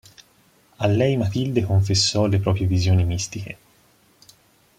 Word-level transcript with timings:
A 0.79 0.87
lei 0.87 1.15
Matilde 1.15 1.63
confessò 1.63 2.25
le 2.25 2.39
proprie 2.39 2.65
visioni 2.65 3.03
mistiche. 3.05 3.57